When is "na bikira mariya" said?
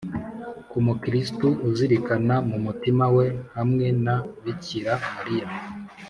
4.05-5.47